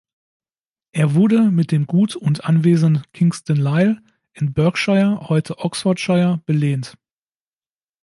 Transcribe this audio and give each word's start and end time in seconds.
Er 0.93 1.13
wurde 1.13 1.51
mit 1.51 1.71
dem 1.71 1.85
Gut 1.85 2.15
und 2.15 2.43
Anwesen 2.45 3.03
"Kingston 3.13 3.57
Lisle" 3.57 4.01
in 4.33 4.51
Berkshire 4.51 5.29
(heute 5.29 5.59
Oxfordshire) 5.59 6.41
belehnt. 6.47 6.97